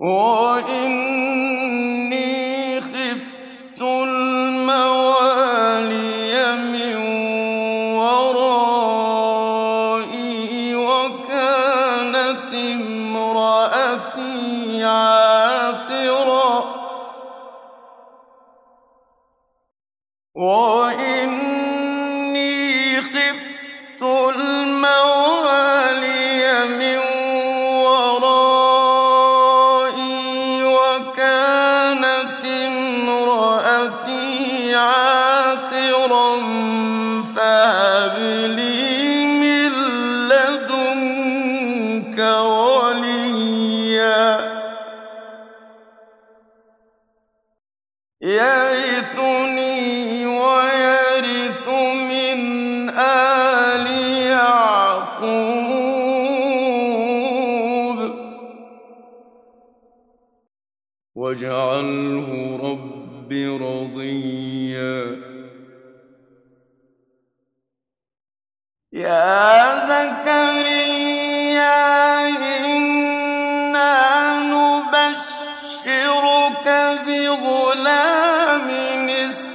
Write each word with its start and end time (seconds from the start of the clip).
我 0.00 0.62
أبشرك 75.86 76.66
بغلام 77.06 78.68
اسمه 79.08 79.49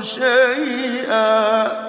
شيئا. 0.00 1.81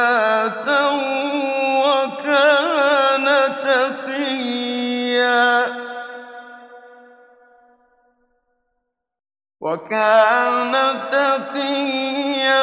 وزكاة 0.00 0.92
وكان 1.86 3.26
تقيا. 3.64 5.00
وكان 9.60 10.74
تقيا 11.10 12.62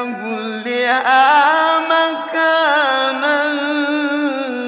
أهلها 0.00 1.78
مكانا 1.78 3.38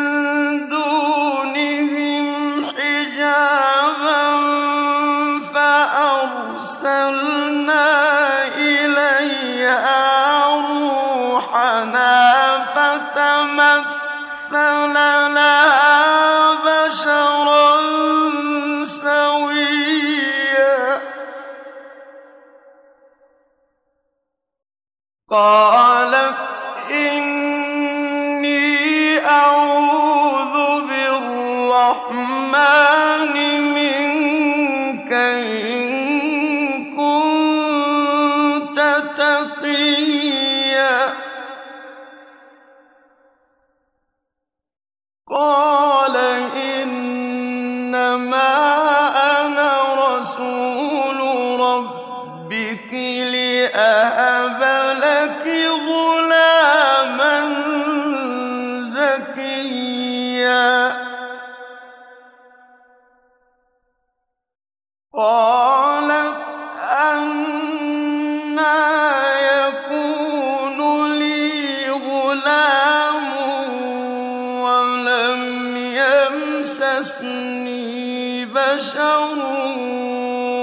بشر 78.94 79.38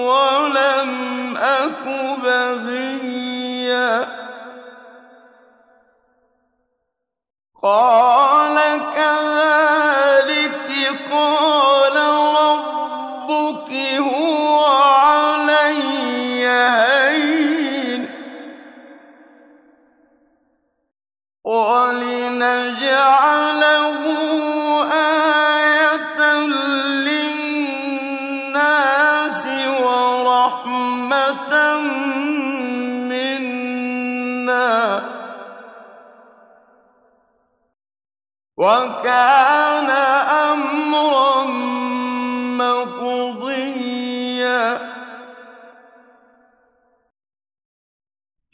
ولم 0.07 1.37
أك 1.37 1.83
بغيا. 2.23 4.07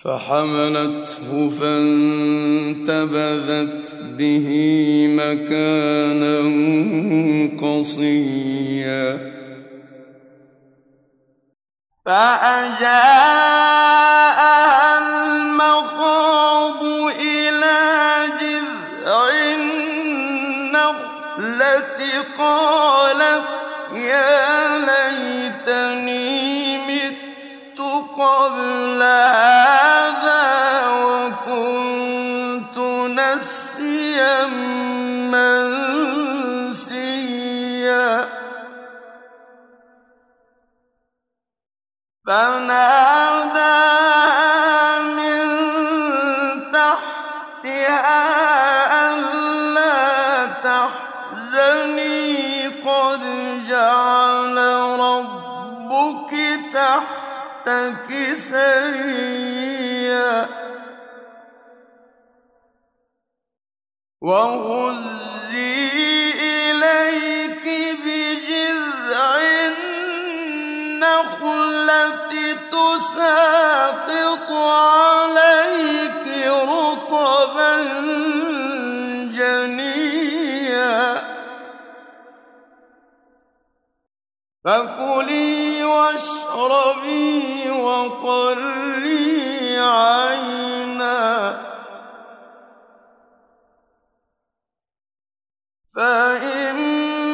فحملته 0.07 1.30
فانتبذت 1.59 3.07
به 4.18 4.47
مكانا 5.19 6.37
قصيا. 7.61 9.06
فأجاءها 12.06 12.97
المخاض 14.97 16.81
إلى 17.19 17.80
جذع 18.42 19.30
النخلة 20.76 21.99
قالت 22.37 23.44
يا 23.94 24.78
ليتني 24.78 26.78
مت 26.78 27.80
قبل 28.18 29.02
هذا 29.04 29.56
سريا. 58.51 60.47
وهزي 64.21 65.87
إليك 66.71 67.66
بجذع 68.04 69.39
النخلة 70.97 72.09
تساقط 72.71 74.49
عليك 74.51 76.25
رطبا 76.47 77.73
جنيا. 79.37 80.97
فكلي 84.66 85.56
واشربي 86.07 87.69
عينا. 89.80 91.28
فإما 95.95 97.28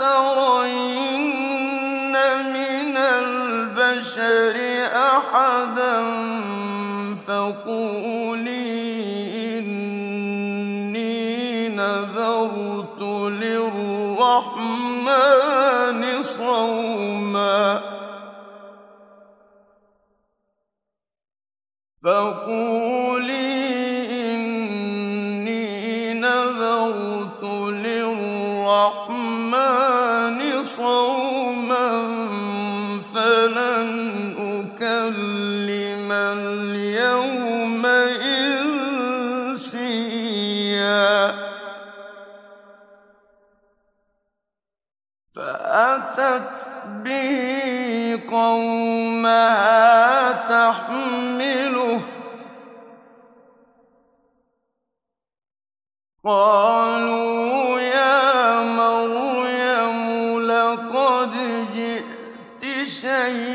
ترين 0.00 1.24
من 2.56 2.96
البشر 2.96 4.56
أحدا 4.94 5.94
فقولي 7.26 8.73
قالوا 56.24 57.80
يا 57.80 58.62
مريم 58.62 60.40
لقد 60.40 61.32
جئت 61.74 62.86
شيئا 62.86 63.54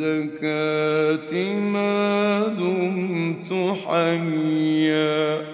والزكاة 0.00 1.32
ما 1.60 2.46
دمت 2.58 3.50
حيا 3.86 5.44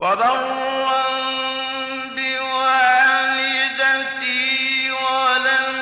وبرا 0.00 0.34
بوالدتي 2.16 3.70
ولم 4.90 5.78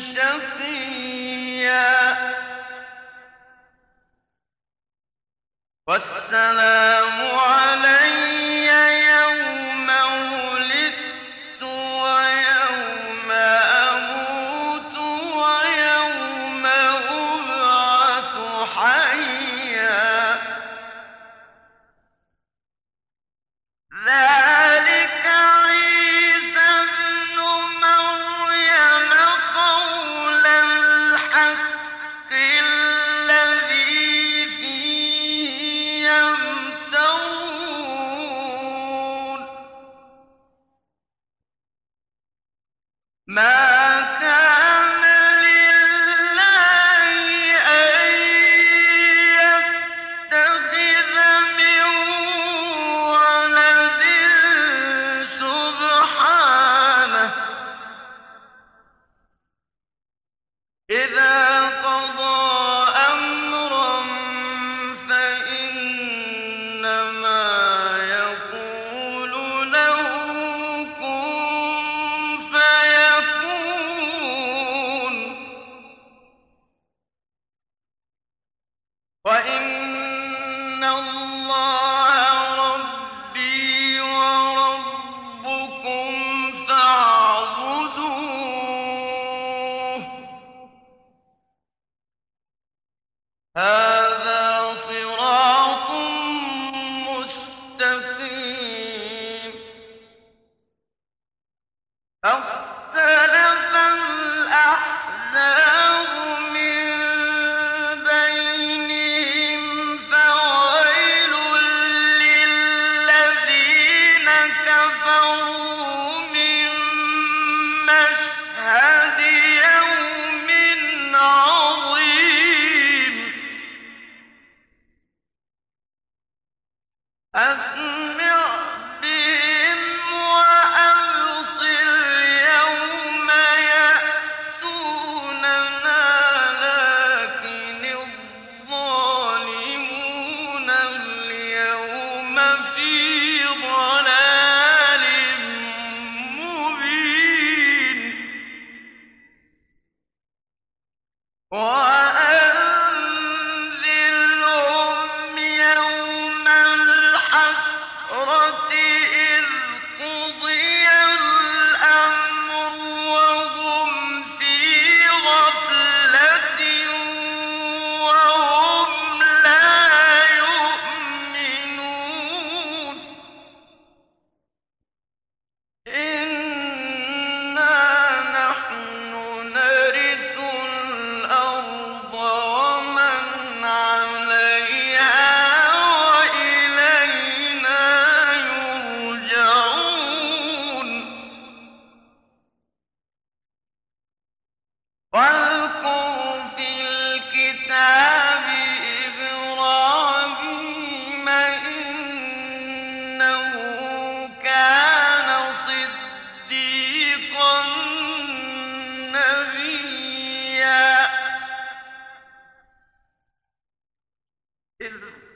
شقيا 0.00 1.94
والسلام 5.86 6.83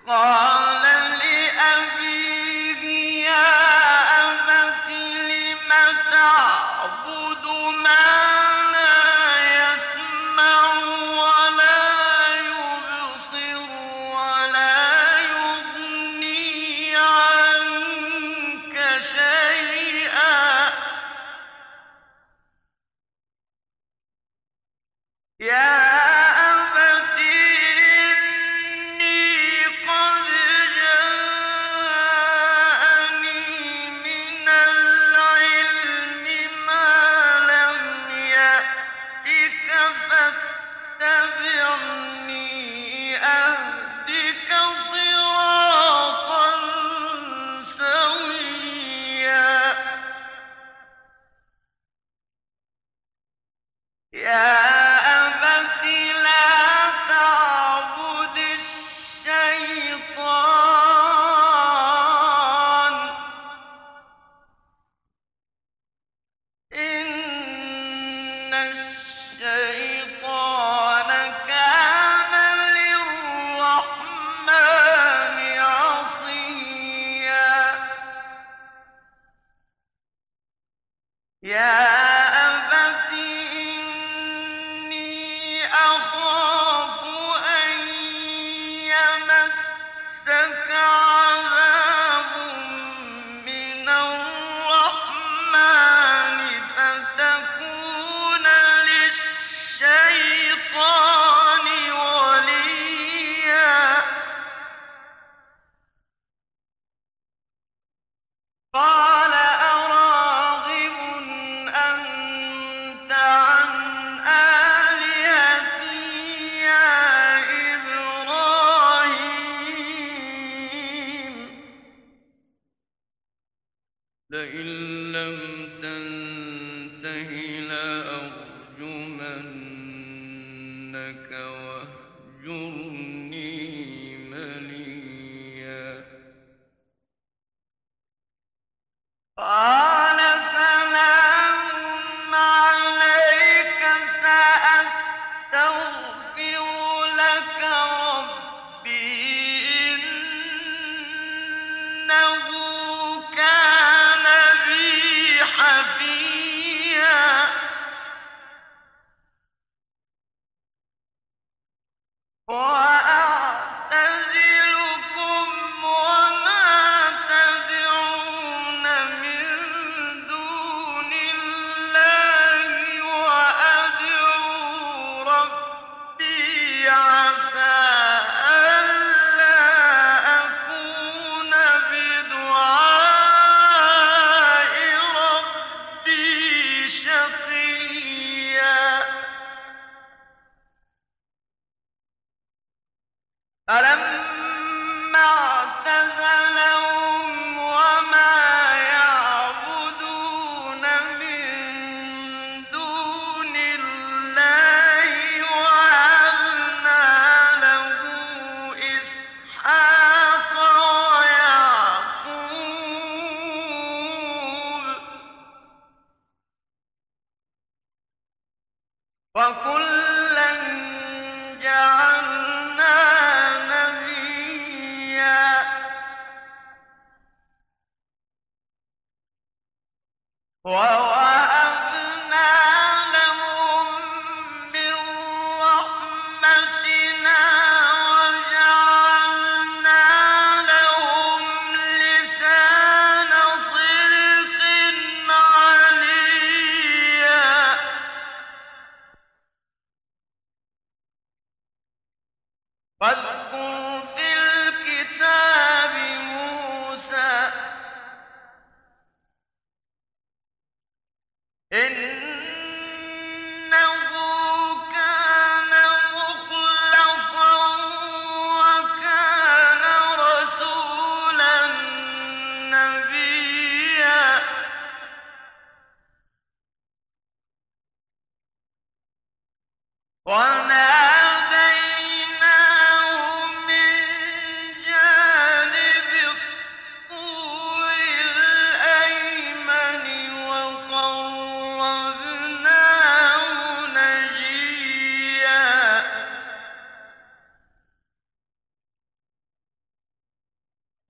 啊。 0.09 0.58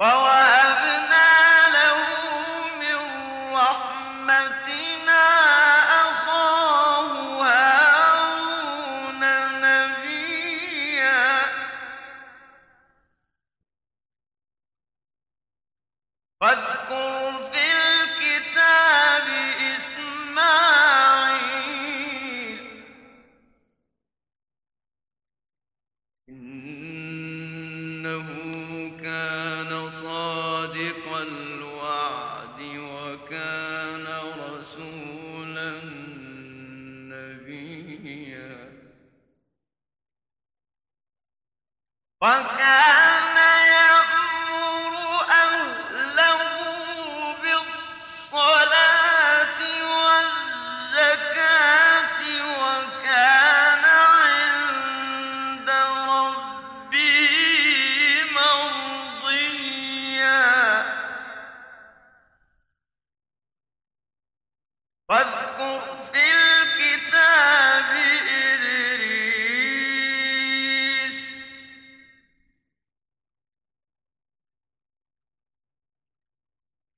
وَوَهَبْنَا 0.02 0.47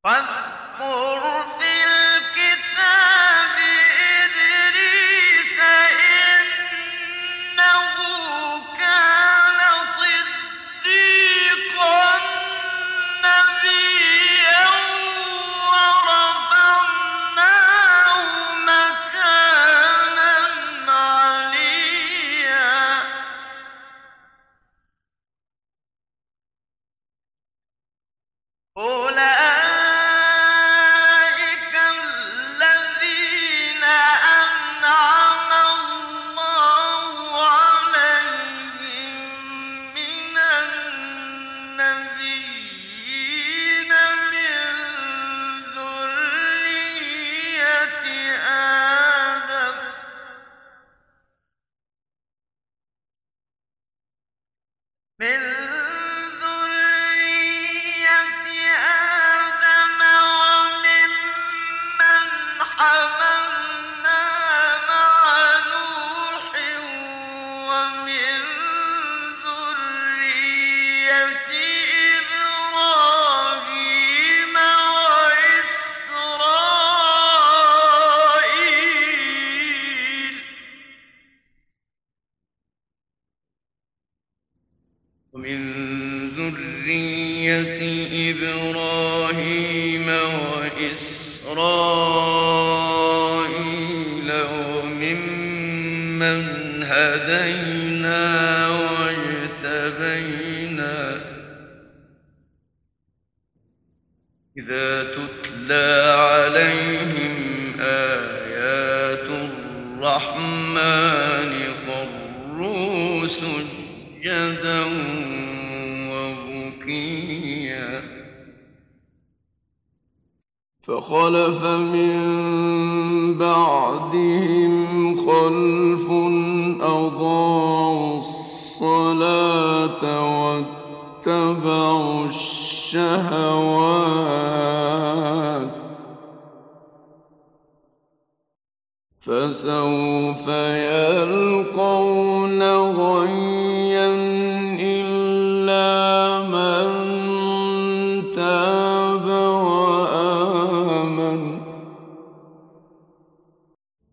وَاذْكُرْ 0.04 1.09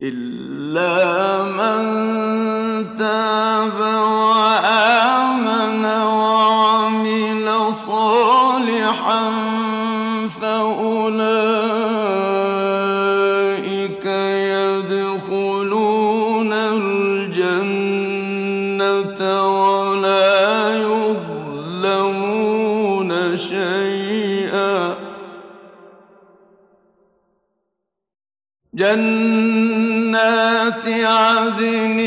إلا 0.02 1.44
من 1.58 1.82
تاب 2.98 3.80
وآمن 4.30 5.86
وعمل 5.86 7.74
صالحا 7.74 9.32
فأولئك 10.42 11.26
يدخلون 14.86 16.54
الجنة 16.54 17.58
ولا 19.48 20.78
يظلمون 21.78 22.32
شيئا. 23.38 24.96
جنة 28.74 29.27
عدن 30.88 32.00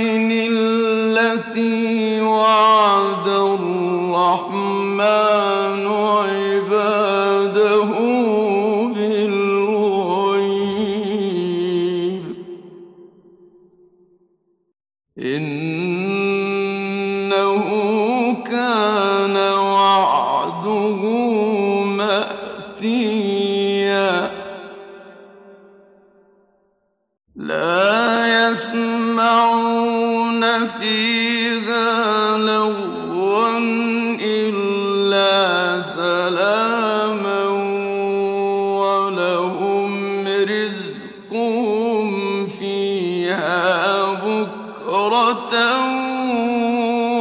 فيها 43.31 44.13
بكرة 44.13 45.55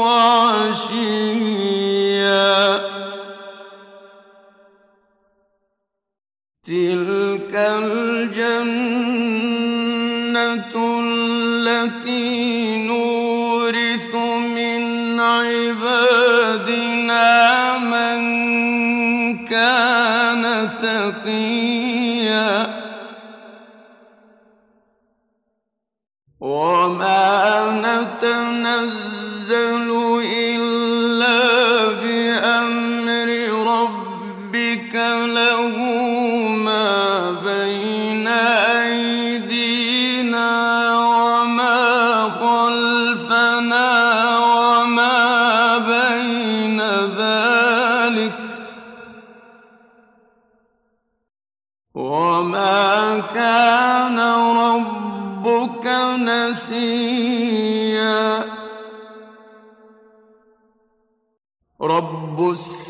وعشيا. 0.01 0.89
تلك 6.65 7.53
الجنة 7.53 8.33
التي 10.99 12.27
نورث 12.87 14.15
من 14.55 15.19
عبادنا 15.19 16.57
من 17.77 18.19
كان 19.45 20.69
تقيا. 20.81 21.68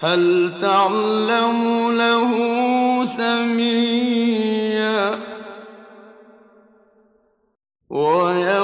هل 0.00 0.52
تعلم 0.60 1.90
له 1.92 2.30
سميا؟ 3.04 4.04
ويقول 7.90 8.63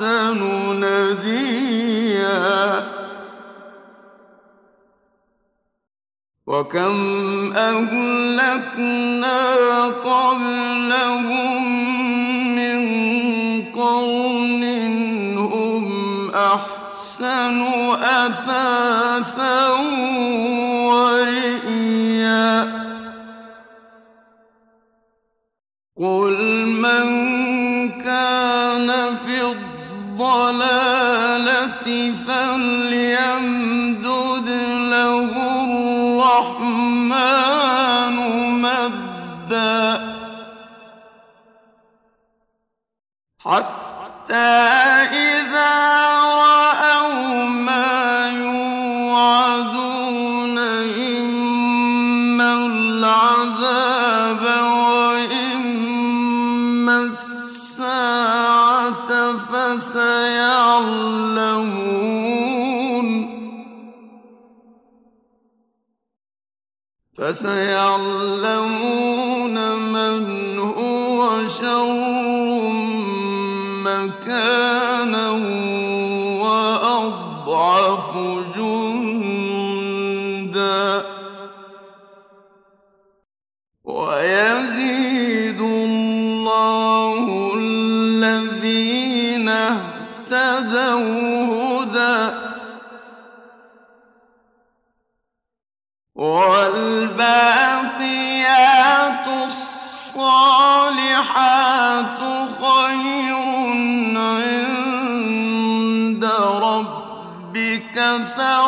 وأحسن 0.00 0.40
نديا. 0.84 2.36
وكم 6.46 7.52
أهلكنا 7.56 9.40
قبلهم 9.86 11.62
من 12.54 12.82
قرن 13.72 14.64
هم 15.38 15.86
أحسن 16.30 17.62
أثاثا 18.02 19.70
ورئيا. 20.88 21.96
قل 26.00 26.55
حتى 43.46 44.34
إذا 44.34 45.74
رأوا 46.18 47.44
ما 47.46 48.30
يوعدون 48.42 49.78
إما 50.98 52.50
العذاب 52.66 54.42
وإما 55.06 56.16
الساعة 57.00 58.30
فسيعلمون 59.36 60.66
فسيعلمون 67.18 68.56
والباقيات 96.16 97.26
الصالحات 99.46 100.58
خير 102.60 103.36
عند 104.16 105.04
ربك 106.62 107.96
ثوابا 108.36 108.65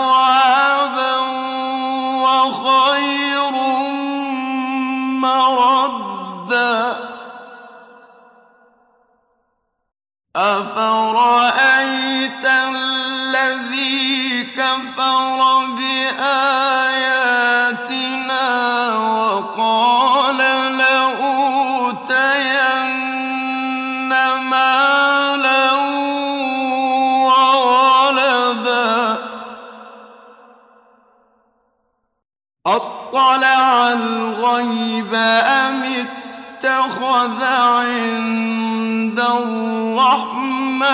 الغيب 34.58 35.14
أم 35.14 35.82
اتخذ 35.84 37.42
عند 37.44 39.20
الرحمن 39.20 40.88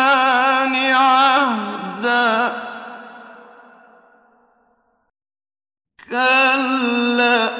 عهدا؟ 0.93 2.53
كلا. 6.11 7.51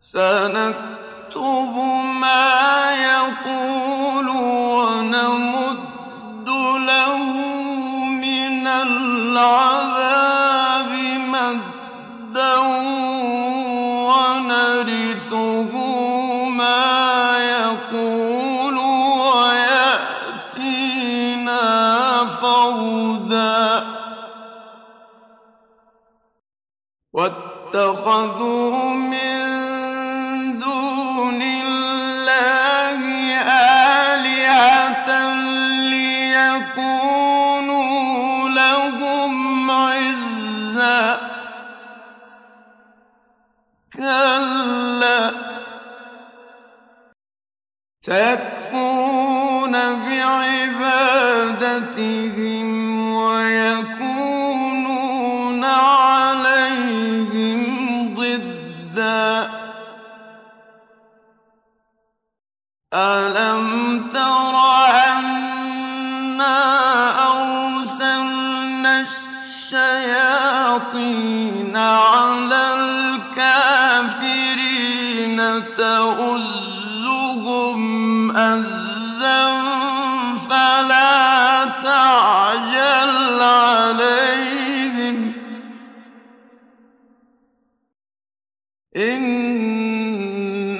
سنكتب 0.00 1.74
ما 2.20 2.75
واتخذوا 28.25 28.54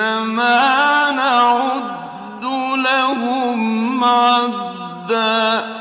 إنما 0.07 1.11
نعد 1.11 2.45
لهم 2.79 4.05
عدا. 4.05 5.77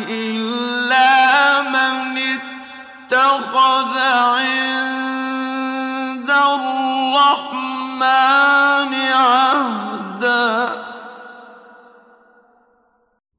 إلا 0.08 1.62
من 1.62 2.18
اتخذ 2.18 3.98
عند 3.98 5.10
الرحمن 6.30 7.54
عهدا. 8.94 10.84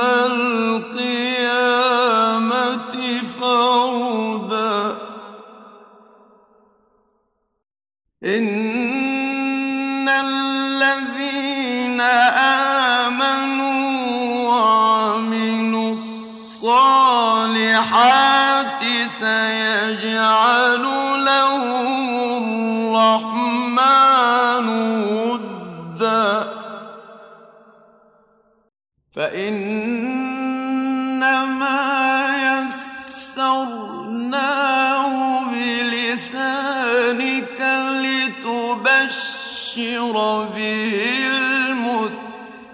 القيامة 0.00 1.52
إن 8.24 10.08
الذين 10.08 12.00
آمنوا 13.10 13.80
وعملوا 14.48 15.92
الصالحات 15.92 16.82
الرحمن 23.42 24.68
ودا. 25.18 26.28
فإنما 29.12 29.61
لتبشر 39.76 40.46
به 40.54 40.92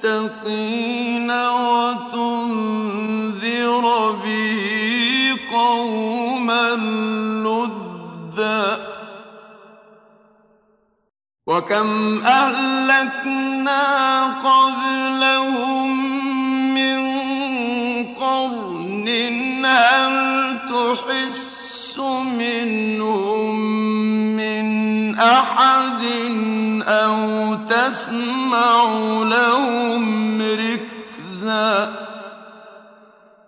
المتقين 0.05 1.30
وتنذر 1.70 2.64
به 4.24 5.36
قوما 5.53 6.74
لدا. 7.44 8.64
وكم 11.46 12.20
أهلكنا 12.24 13.84
قبلهم 14.24 15.88
من 16.74 17.01
قرن 18.14 19.09
هل 19.64 20.59
تحس 20.68 21.99
منهم 22.38 23.88
أحد 25.18 26.02
أو 26.82 27.54
تسمع 27.54 28.82
لهم 29.22 30.42
ركزا 30.42 32.07